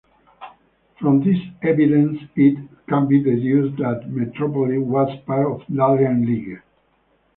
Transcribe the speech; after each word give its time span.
From 0.99 1.21
this 1.21 1.37
evidence 1.61 2.21
it 2.35 2.57
can 2.89 3.07
be 3.07 3.21
deduced 3.21 3.77
that 3.77 4.09
Metropolis 4.09 4.79
was 4.79 5.15
part 5.27 5.45
of 5.45 5.67
Delian 5.67 6.25
League. 6.25 6.59